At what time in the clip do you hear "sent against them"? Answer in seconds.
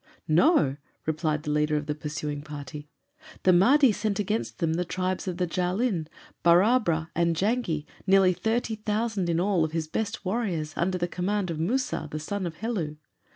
3.91-4.73